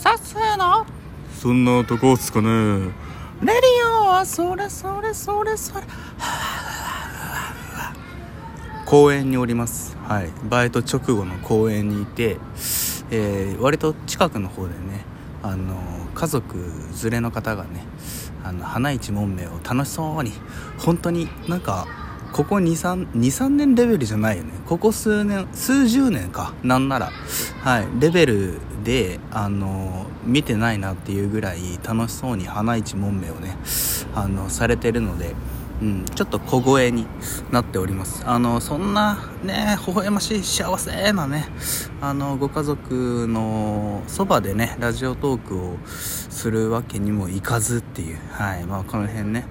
[0.00, 0.86] さすの
[1.38, 5.82] そんなとこっすかねレディオはそれそれそれそれ。
[8.86, 9.98] 公園におります。
[9.98, 10.30] はい。
[10.48, 12.38] バイト直後の公園にいて、
[13.10, 15.04] えー割と近くの方でね
[15.42, 15.76] あの
[16.14, 16.56] 家族
[17.02, 17.84] 連れの方がね
[18.42, 20.32] あの花一門名を楽しそうに
[20.78, 21.86] 本当になんか
[22.32, 24.52] ここ23年レベルじゃないよね。
[24.66, 26.54] ここ数年数十年か。
[26.62, 27.12] なんなら
[27.62, 27.88] はい。
[28.00, 33.56] レベルであの見てないなっていうぐらい楽しそうに花一門名をね
[34.14, 35.34] あのされてるので
[35.80, 37.06] うん、ちょっと小声に
[37.50, 38.22] なっております。
[38.26, 41.46] あのそんなね微笑ましい幸せなね
[42.02, 48.64] あのご家族のそばでねラジオトークをするわけにもいかずっていうはい。
[48.64, 49.46] まあこの辺ね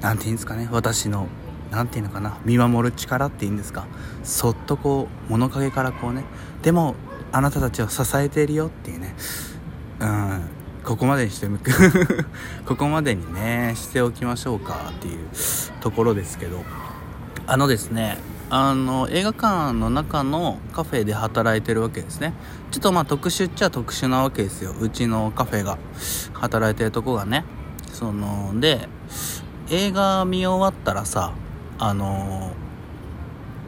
[0.00, 1.26] なんていうんですかね私の
[1.72, 3.86] なんていうのかな見守る力っていうんですか
[4.22, 6.22] そっとこう物陰からこうね
[6.62, 6.94] でも
[7.32, 9.14] あなたたちを支えているよっていうね。
[10.00, 10.42] うん。
[10.84, 11.46] ここまでにして
[12.66, 15.28] ここまでにねしておきましょうかっていう
[15.80, 16.62] ところですけど。
[17.46, 18.18] あのですね
[18.50, 22.34] あの映画館の中のカフェで働いてるわけですね。
[22.70, 24.74] ちょっとまあ特殊っちゃ特殊なわけですよ。
[24.78, 25.78] うちのカフェが。
[26.34, 27.44] 働いてるとこがね。
[27.92, 28.88] そので
[29.70, 31.32] 映画見終わったらさ
[31.78, 32.52] あの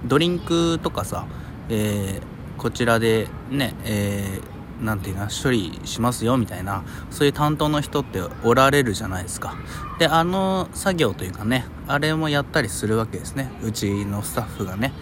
[0.05, 1.25] ドリンクとかさ、
[1.69, 9.55] えーこちらでね、えーなんていうか処理しますよみたいなそういう担当の人っておられるじゃないですか。
[10.01, 13.53] であの作業というかねあれもやったりするわけですね。
[13.63, 14.93] うちのスタッフがね。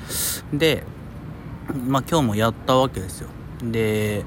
[0.53, 0.84] で
[1.89, 3.28] まあ今日もやったわけですよ。
[3.64, 4.25] で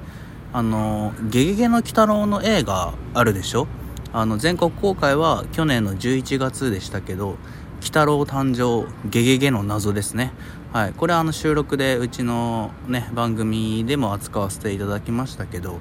[0.51, 3.67] あの「ゲゲゲの鬼太郎」の映画あるでしょ？
[4.13, 7.37] あの全国公開は去年の11月でしたけど
[7.85, 10.31] 「鬼太郎誕生ゲゲゲの謎」ですね。
[10.73, 15.79] はい、これはあの収録でうちのね番組でも扱わせていただきましたけど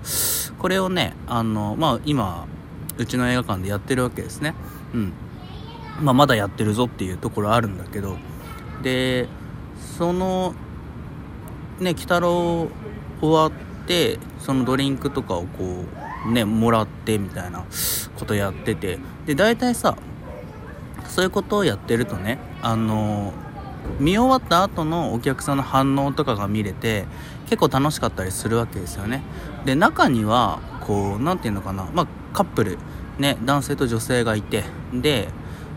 [0.58, 2.46] これをねあのまあ今
[2.98, 4.54] うちの映画館でやってるわけですね。
[4.92, 5.12] うん。
[6.02, 8.18] まあまだやってるぞっていうところあるんだけど。
[8.82, 9.26] で
[9.96, 10.54] その
[11.80, 12.68] ね鬼太郎
[13.22, 15.84] 終わってそのドリンクとかをこ
[16.28, 17.64] うねもらってみたいな
[18.18, 18.98] ことやってて。
[19.24, 19.96] で大体さ
[21.08, 23.32] そういうことをやってるとねあの
[24.00, 27.04] 見終わった後のお客さんの反応とかが見れて
[27.46, 29.22] 結構楽しかったりするわけですよね。
[29.64, 32.78] で中にはこう何て言うのかなまあカップル
[33.18, 35.28] ね男性と女性がいてで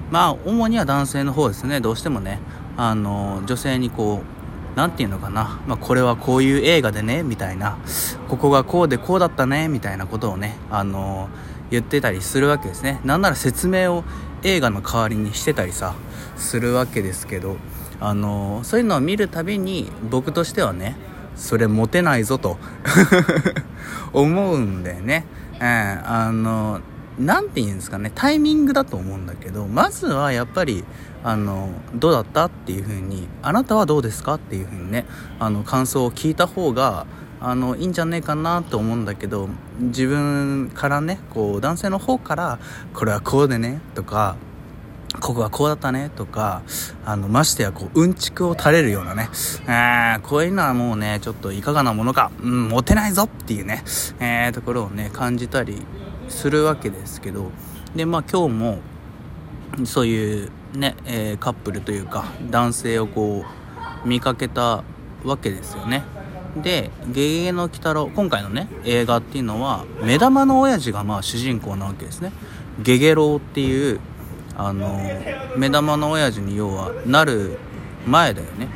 [0.10, 2.40] まあ主には男性の方ですねどうしてもね
[2.78, 7.80] あの女性にこう何て言うのかな、まあ、これはこういう映画でねみたいな
[8.28, 11.30] ここがこうでこうだったねみたいなことをねあの
[11.72, 13.02] 言ってたりするわけですね。
[13.04, 14.06] なんなら説明を
[14.44, 15.96] 映画の代わりにしてたりさ
[16.36, 17.58] するわけですけど
[18.00, 20.96] あのそういうのを見るたびに僕としてはね
[21.36, 22.58] それモテないぞと
[24.14, 25.26] 思うんだよね、
[25.60, 26.82] うん、あの
[27.20, 30.84] 何て言うんですかねタイミングだと思うんだけどまずはやっぱり
[31.24, 35.06] あのどうだったっていう風にあなたはどうですかっていう風にね
[35.40, 37.06] あの感想を聞いた方が
[37.40, 42.60] あのいいんじゃねえかなと思うんだけど自分からねこう男性の方から
[42.94, 44.38] これはこうでねとか
[45.20, 46.62] ここがこうだったねとか
[47.06, 49.30] あのましてやこううんちくを垂れるようなね、
[49.64, 53.84] えー、こういうのはもうねちょっといかがなものか、うん、モテないぞっていうね、
[54.20, 55.82] えー、ところをね感じたり
[56.30, 57.52] するわけですけど
[57.96, 58.80] でまあ今日も
[59.86, 63.46] そういうね、えーカップルというか男性をこ
[64.06, 64.84] う見かけた
[65.24, 66.04] わけですよね。
[66.62, 72.32] で「ゲゲゲの鬼太郎」今回のね映画っていうのは目玉の親父がまあ主人公なわけですね。
[72.82, 74.00] ゲゲロウっていう
[74.58, 75.00] あの
[75.56, 77.58] 目玉の親父に要はなる
[78.06, 78.68] 前だよね。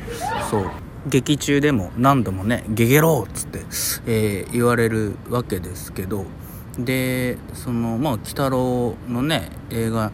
[0.50, 0.70] そう。
[1.08, 3.64] 劇中でも何度もね「ゲゲロウ」っつって、
[4.06, 6.26] えー言われるわけですけど
[6.78, 10.10] でそのまあ鬼太郎のね映画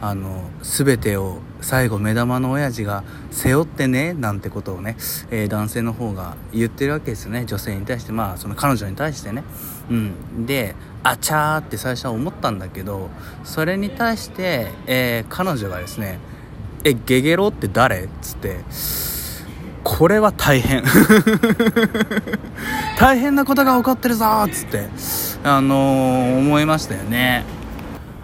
[0.00, 3.02] あの全てを最後目玉の親父が
[3.32, 4.96] 背負ってねなんてことをね、
[5.30, 7.44] えー男性の方が言ってるわけですよね。
[7.46, 9.42] 女性に対してまあその彼女に対してね。
[9.90, 10.46] うん。
[10.46, 13.10] であちゃーって最初は思ったんだけど
[13.44, 16.20] それに対して、えー彼女がですね
[16.84, 18.60] 「えゲゲロって誰?」っつって
[19.82, 20.84] これは大変。
[22.98, 24.88] 大変なことが起こってるぞっつって。
[25.44, 27.44] あの思いましたよね。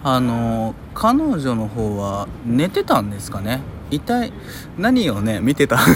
[0.03, 3.61] あの彼女の方は寝てたんですかね？
[3.91, 4.31] 一体
[4.77, 5.79] 何をね見てた？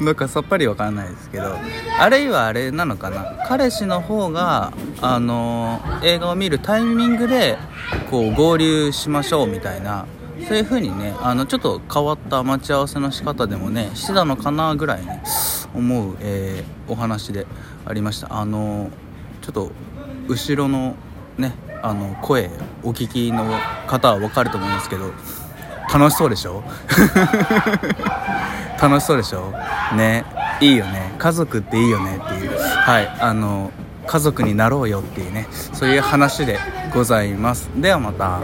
[0.00, 1.56] のかさっぱりわからないですけど。
[2.00, 3.36] あるいはあれなのかな？
[3.48, 7.56] 彼氏の方があの映画を見るタイミングで
[8.10, 10.06] こう合流しましょうみたいな。
[10.48, 15.08] そういう風にねあのちょっと変わった待ち合わせの仕方でもねしてたのかなぐらいに
[15.72, 17.46] 思う、えーお話で
[17.86, 18.26] ありました。
[18.40, 18.90] あの
[19.42, 19.70] ちょっと
[20.28, 20.94] 後ろの
[21.36, 21.52] ね
[21.82, 22.48] あの声
[22.82, 23.44] お聞きの
[23.86, 25.10] 方は分かると思うんですけど
[25.92, 26.62] 楽しそうでしょ？
[28.80, 29.52] 楽しそうでしょ？
[29.96, 30.24] ね
[30.60, 31.12] いいよね。
[31.18, 32.50] 家族っていいよねっていう。
[32.58, 33.70] はいあの
[34.06, 36.58] 家族になろうよっていうねそういう話で
[36.92, 37.68] ございます。
[37.76, 38.40] ではまた。